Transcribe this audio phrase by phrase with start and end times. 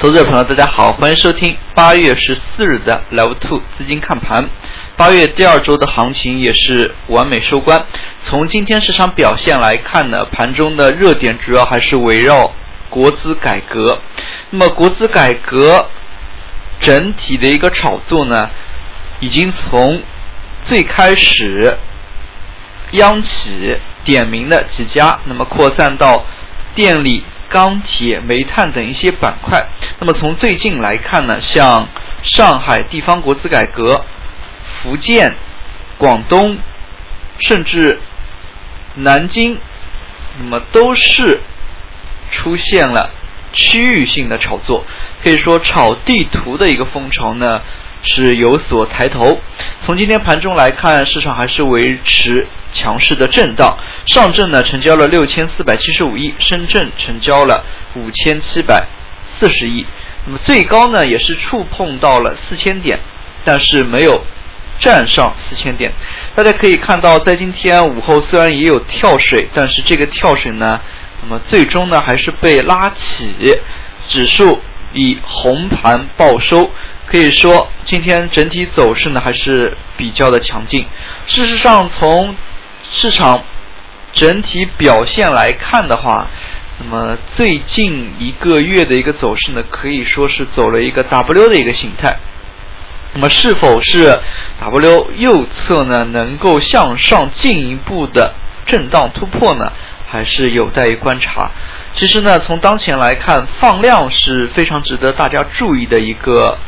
[0.00, 4.48] 投资者朋友，大家好，欢迎收听八月十四日的 Level Two 资金看盘。
[4.96, 7.84] 八月第二周的行情也是完美收官。
[8.26, 12.50] 从今天市场表现来看呢，盘中的热点主要还是围绕
[12.88, 14.00] 国资改革。
[14.48, 15.86] 那么国资改革
[16.80, 18.48] 整体的一个炒作呢，
[19.20, 20.00] 已经从
[20.66, 21.76] 最开始
[22.92, 23.76] 央企
[24.06, 26.24] 点名的几家，那么扩散到
[26.74, 27.22] 电力。
[27.50, 29.66] 钢铁、煤炭等一些板块。
[29.98, 31.86] 那么从最近来看呢，像
[32.22, 34.04] 上海地方国资改革、
[34.82, 35.34] 福建、
[35.98, 36.56] 广东，
[37.40, 38.00] 甚至
[38.94, 39.58] 南京，
[40.38, 41.40] 那么都是
[42.30, 43.10] 出现了
[43.52, 44.84] 区域性的炒作。
[45.22, 47.60] 可以说，炒地图的一个风潮呢
[48.02, 49.40] 是有所抬头。
[49.84, 52.46] 从今天盘中来看，市场还是维持。
[52.72, 53.76] 强势的震荡，
[54.10, 57.64] 上证呢成交了六千四百七十五亿，深圳成交了
[57.94, 58.84] 五千七百
[59.38, 59.86] 四十亿。
[60.26, 62.98] 那么最高呢也是触碰到了四千点，
[63.44, 64.24] 但是没有
[64.80, 65.92] 站上四千点。
[66.34, 70.80] 大家可以看到，在今天午后虽然也有跳水，但是这个跳水呢，
[71.22, 73.60] 那么最终呢还是被拉起，
[74.08, 74.60] 指数
[74.92, 76.68] 以红盘报收。
[77.06, 80.84] 可以说今天整体走势呢还是比较的强劲。
[81.28, 82.34] 事实上从
[82.92, 83.42] 市场
[84.12, 86.26] 整体表现来看的话，
[86.78, 92.16] 那么最近一个月的一个走势呢，可以说是走了一个 W 的一个形态。
[93.14, 94.18] 那么是否是
[94.60, 98.34] W 右侧呢能够向上进一步的
[98.66, 99.72] 震荡突破呢？
[100.08, 101.50] 还是有待于观察。
[101.94, 106.58] 其实呢，从当前来看，放量是非常值得大家注意的一个。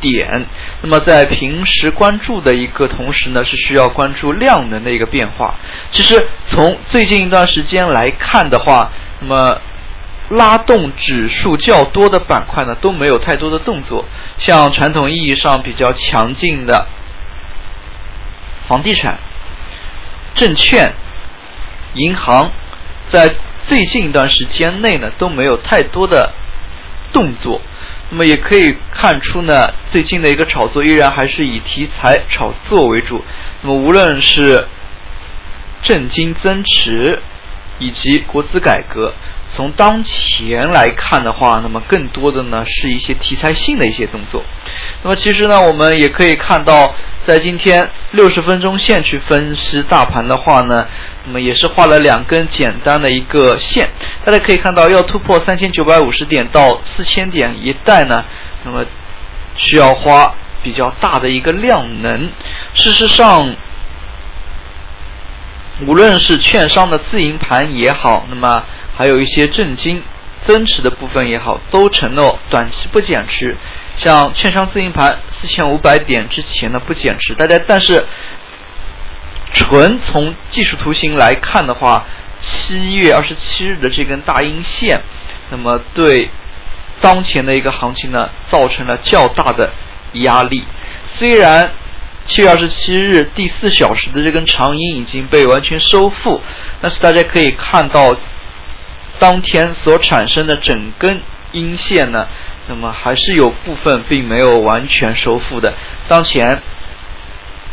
[0.00, 0.46] 点，
[0.82, 5.54] 那么在平时关注的一个同时呢，是需要关注量能的一个变化。
[5.92, 9.60] 其实从最近一段时间来看的话，那么
[10.30, 14.04] 拉动指数较多的板块呢，都没有太多的动作。
[14.38, 16.86] 像传统意义上比较强劲的
[18.68, 19.18] 房地产、
[20.34, 20.92] 证券、
[21.94, 22.50] 银行，
[23.10, 23.34] 在
[23.68, 26.32] 最近一段时间内呢，都没有太多的
[27.12, 27.60] 动作。
[28.10, 33.24] 那么也可以看出呢，最近的一个炒作依然还是以题材炒作为主。
[33.62, 34.66] 那么无论是
[35.82, 37.18] 震惊增持
[37.78, 39.12] 以及国资改革，
[39.56, 44.42] 从当前来看的话，那么更多的呢是一些题材性的一些动作。
[45.02, 46.94] 那么其实呢，我们也可以看到，
[47.26, 50.86] 在今天六十分钟线去分析大盘的话呢。
[51.28, 53.88] 那么也是画了两根简单的一个线，
[54.26, 58.24] 大家可以看到，要突破三千九百五十点到四千点一带呢，
[58.64, 58.84] 那么
[59.56, 62.28] 需要花比较大的一个量能。
[62.74, 63.54] 事实上，
[65.86, 68.64] 无论是券商的自营盘也好，那么
[68.96, 70.02] 还有一些证金
[70.44, 73.56] 增持的部分也好，都承诺短期不减持。
[73.98, 78.04] 像券商自营盘四千五百点之前呢不减持，大家但是。
[79.54, 82.04] 纯从技术图形来看的话，
[82.42, 85.00] 七月二十七日的这根大阴线，
[85.50, 86.28] 那么对
[87.00, 89.72] 当前的一个行情呢，造成了较大的
[90.12, 90.64] 压力。
[91.18, 91.70] 虽然
[92.26, 96.40] 七月二十七日第四小时的这根长阴已经被完全收复，
[96.80, 98.16] 但是大家可以看到，
[99.18, 101.20] 当天所产生的整根
[101.52, 102.26] 阴线呢，
[102.68, 105.74] 那么还是有部分并没有完全收复的。
[106.08, 106.62] 当前。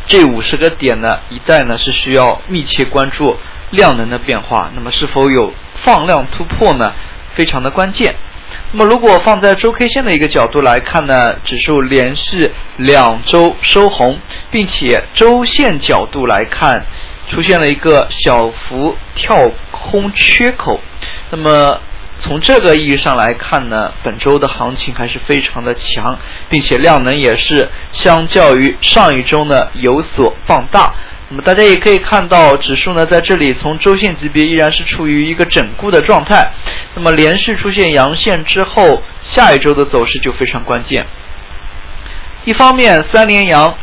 [0.06, 3.38] 这五十个点呢，一带呢是需要密切关注
[3.74, 5.52] 量能的变化，那么是否有
[5.84, 6.92] 放量突破呢？
[7.34, 8.14] 非常的关键。
[8.72, 14.18] 那么如果放在周 K 线的一个角度来看呢，指数连续两周收红，
[14.50, 16.86] 并且周线角度来看，
[17.30, 20.80] 出现了一个小幅跳空缺口，
[21.30, 21.80] 那么。
[22.22, 26.16] 从这个意义上来看呢，本周的行情还是非常的强，
[26.48, 30.94] 并且量能也是相较于上一周呢有所放大。
[31.30, 36.52] 那么大家也可以看到，指数呢在这里从周线级别依然是处于一个整固的状态。
[36.94, 39.02] 那么连续出现阳线之后，
[39.32, 41.06] 下一周的走势就非常关键。
[42.44, 43.74] 一方面三连阳，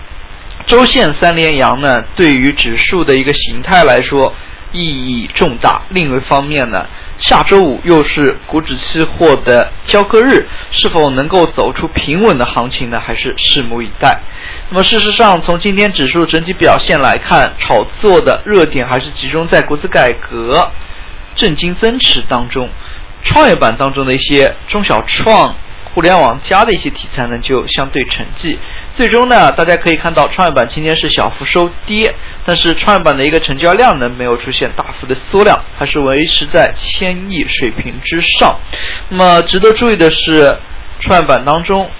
[0.66, 4.34] 周线三连阳呢对于指数的一个形态来说
[4.72, 5.82] 意义重大。
[5.88, 6.86] 另一方面呢。
[7.20, 12.98] 下周五又是股指期货的交割日，是否能够走出平稳的行情呢？
[12.98, 14.18] 还是拭目以待。
[14.70, 20.70] 那么事实上，从今天指数整体表现来看，炒作的热点还是集中在国资改革、
[21.36, 22.68] 证金增持当中。
[23.22, 25.54] 创业板当中的一些中小创、
[25.92, 28.56] 互联网加的一些题材呢，就相对沉寂。
[29.00, 32.14] 最终呢，大家可以看到创业板今天是小幅收跌，
[32.44, 38.58] 但是创业板的一个成交量呢没有出现大幅的缩量，还是维持在千亿水平之上。
[39.08, 40.54] 那么值得注意的是，
[41.00, 41.90] 创业板当中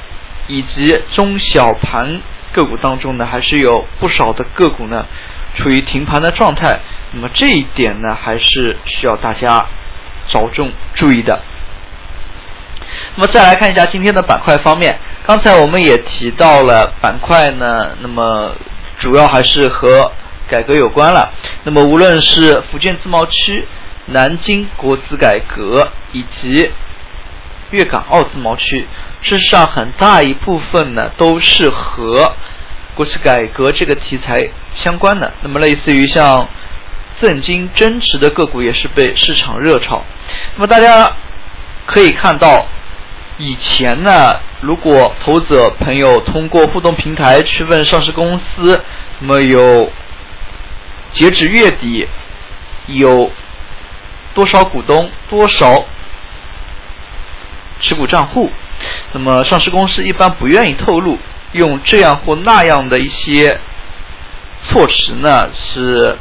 [0.47, 2.21] 以及中小盘
[2.53, 5.07] 个股当中呢，还是有不少的个股呢
[5.57, 6.81] 处于停盘的状态。
[7.13, 9.65] 那么这一点呢，还是需要大家
[10.29, 11.41] 着重注意的。
[13.15, 14.99] 那么再来看一下今天的板块方面。
[15.27, 18.53] 刚才我们也提到了板块呢，那么
[18.99, 20.11] 主要还是和
[20.49, 21.31] 改革有关了。
[21.63, 23.69] 那么无论是福建自贸区、
[24.07, 26.71] 南京国资改革以及
[27.71, 28.89] 粤港澳自贸区，
[29.23, 32.35] 事实上很大一部分呢都是和
[32.97, 35.33] 国资改革这个题材相关的。
[35.43, 36.49] 那么类似于像
[37.21, 40.03] 赠金增持的个股也是被市场热炒。
[40.57, 41.13] 那么大家
[41.87, 42.67] 可以看到。
[43.41, 48.85] 以前呢，如果投资者朋友通过互动平台去问上市公司，
[49.21, 49.91] 那么有
[51.15, 52.07] 截止月底
[52.87, 53.33] 有
[54.35, 55.87] 多少股东、多少
[57.81, 58.51] 持股账户，
[59.13, 61.19] 那么上市公司一般不愿意透露，
[61.53, 63.59] 用这样或那样的一些
[64.69, 66.19] 措辞呢，是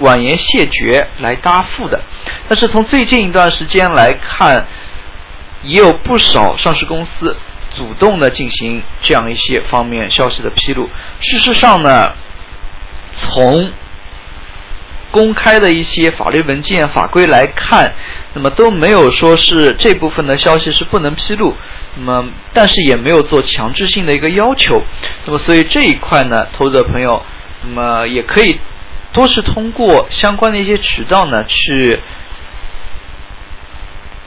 [0.00, 2.00] 婉言谢绝来答复的。
[2.48, 4.66] 但是从最近一段时间来看，
[5.64, 7.36] 也有不少上市公司
[7.76, 10.88] 主动的进行这样一些方面消息的披露。
[11.20, 12.12] 事实上呢，
[13.20, 13.72] 从
[15.10, 17.92] 公开的一些法律文件、法规来看，
[18.34, 21.54] 那么都没有说是这部分的消息是不能披露。
[21.96, 24.82] 那么，但是也没有做强制性的一个要求。
[25.26, 27.22] 那么，所以这一块呢，投资者朋友，
[27.62, 28.58] 那么也可以
[29.12, 32.00] 多是通过相关的一些渠道呢去。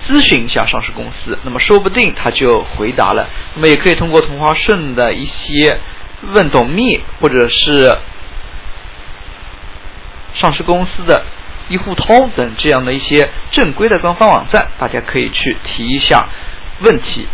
[0.07, 3.28] 咨询一下上市公司，那么说不定他就回答了。
[3.56, 5.80] 那么也可以通过同花顺的一些
[6.34, 7.98] 问董秘，或者是
[10.36, 11.24] 上市公司的
[11.69, 16.28] 一互通等这样的一些正规的官方网站，大家可以去提一下
[16.81, 17.28] 问题。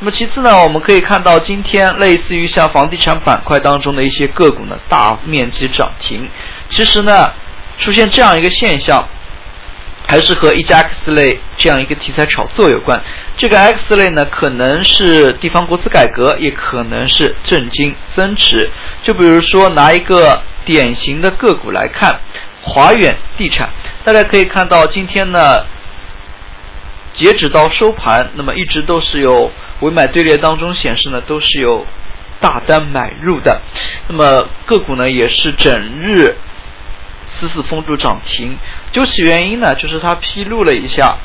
[0.00, 6.28] 那么其次呢，我们可以看到今天类似于像房地产板块当中的一些个股呢，大面积涨停。
[6.70, 7.32] 其实呢，
[7.78, 9.06] 出现这样一个现象。
[10.06, 13.02] 还是和一加 X 类这样一个题材炒作有关。
[13.36, 18.70] 这个 X 类呢，可能是地方国资改革，也可能是政经增持。
[19.02, 22.20] 就比如说拿一个典型的个股来看，
[22.62, 23.68] 华远地产，
[24.04, 25.64] 大家可以看到今天呢，
[27.16, 29.50] 截止到收盘，那么一直都是有
[29.80, 31.84] 尾买队列当中显示呢，都是有
[32.40, 33.60] 大单买入的。
[34.06, 36.36] 那么个股呢，也是整日。
[37.38, 38.56] 死死封住涨停，
[38.96, 41.18] 究其原因呢，就是他披露了一下，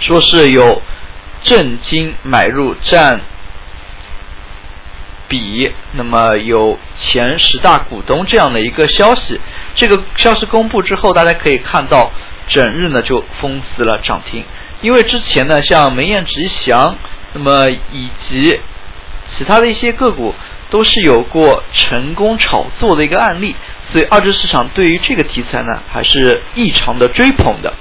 [0.00, 0.82] 说是有
[1.42, 3.22] 正金买入占
[5.28, 9.40] 比，那么有前十大股东这样的一个消息。
[9.74, 12.12] 这个消息公布之后，大家可以看到，
[12.48, 14.44] 整日呢就封死了涨停。
[14.82, 16.98] 因为之前呢，像梅雁吉祥，
[17.32, 18.60] 那么以及
[19.38, 20.34] 其他的一些个股，
[20.68, 23.56] 都是有过成功炒作的一个案例。
[23.92, 27.72] 所以二级市场对于这个题材呢，还是异常的追捧的。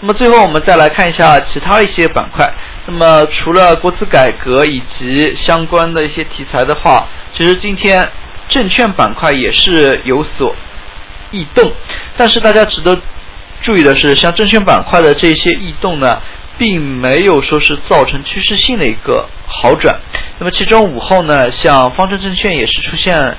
[0.00, 2.52] 那么最后我们再来看一下其他一些板块。
[2.86, 8.06] 那么除了国资改革以及相关的一些题材的话，其实今天
[8.48, 10.54] 证券板块也是有所
[11.30, 11.72] 异动。
[12.18, 13.00] 但是大家值得
[13.62, 16.20] 注意的是，像证券板块的这些异动呢，
[16.58, 19.98] 并没有说是造成趋势性的一个好转。
[20.38, 23.38] 那么其中午后呢，像方正证券也是出现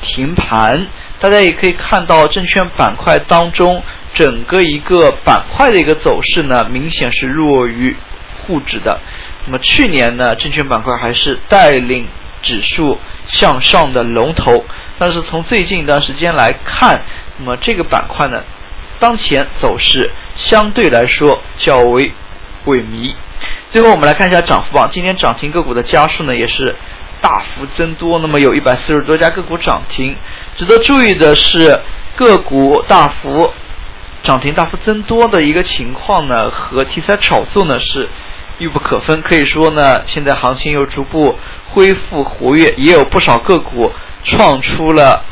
[0.00, 0.86] 停盘。
[1.20, 3.82] 大家也可以看到，证券板块当中
[4.14, 7.96] 整个一个板块的一个走势呢，明显是弱于
[8.46, 9.00] 沪指的。
[9.46, 12.06] 那么去年呢，证券板块还是带领
[12.42, 14.64] 指数向上的龙头，
[14.98, 17.02] 但是从最近一段时间来看，
[17.38, 18.40] 那么这个板块呢，
[19.00, 22.12] 当前走势相对来说较为
[22.66, 23.12] 萎靡。
[23.72, 26.76] 最后我们来看一下涨幅榜，今天涨停个股的家数呢，也是
[27.20, 30.16] 大幅增多，那么有一百四十多家个股涨停。
[30.58, 31.80] 值得注意的是，
[32.16, 33.52] 个股大幅
[34.24, 38.08] 涨停、大幅增多的一个情况呢，和题材炒作呢是
[38.58, 39.22] 密不可分。
[39.22, 41.38] 可以说呢，现在行情又逐步
[41.68, 43.92] 恢复活跃，也有不少个股
[44.24, 45.24] 创出了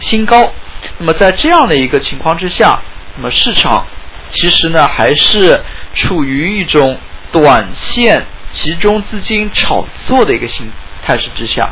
[0.00, 0.52] 新高。
[0.98, 2.78] 那么在这样的一个情况之下，
[3.16, 3.86] 那么市场
[4.30, 5.58] 其实呢还是
[5.94, 6.98] 处于一种
[7.32, 10.70] 短线集中资金炒作的一个形
[11.02, 11.70] 态势之下。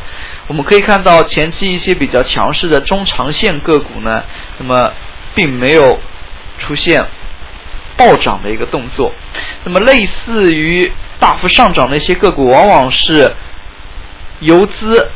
[0.48, 4.22] 我们可以看到前期一些比较强势的中长线个股呢，
[4.58, 4.92] 那么
[5.34, 5.98] 并没有
[6.58, 7.04] 出现
[7.96, 9.12] 暴涨的一个动作。
[9.64, 13.32] 那么类似于大幅上涨的一些个股，往往是
[14.40, 15.08] 游资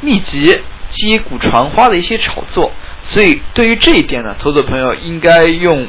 [0.00, 0.60] 密集
[0.94, 2.70] 接股传花的一些炒作，
[3.10, 5.86] 所以对于这一点呢，投资朋友应该用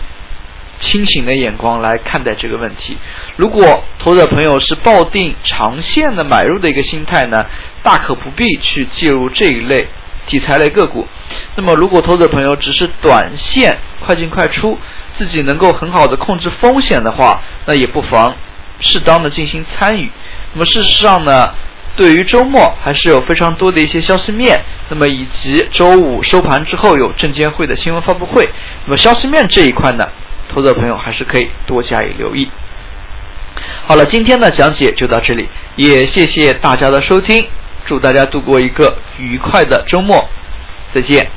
[0.81, 2.97] 清醒的眼光来看待这个问题。
[3.35, 7.45] 如果投资朋友是抱定长线的买入的一个心态呢，
[7.83, 9.87] 大可不必去介入这一类
[10.27, 11.07] 题材类个股。
[11.55, 14.77] 那么，如果投资者朋友只是短线快进快出，
[15.17, 18.35] 自己能够很好的控制风险的话，那也不妨
[18.79, 20.09] 适当的进行参与。
[20.53, 21.53] 那么，事实上呢，
[21.95, 28.49] 对于周末还是有非常多的一些消息面，那么以及周五收盘之后有证监会的新闻发布会，
[28.85, 30.07] 那么消息面这一块呢，
[30.49, 32.49] 投资者朋友还是可以多加以留意。
[33.85, 37.45] 好了，今天的讲解就到这里，也谢谢大家的收听，
[37.85, 40.29] 祝大家度过一个愉快的周末，
[40.93, 41.31] 再见。